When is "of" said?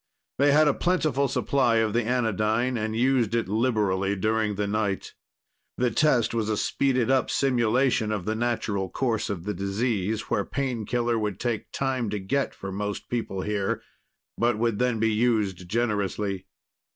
1.75-1.93, 8.11-8.25, 9.29-9.43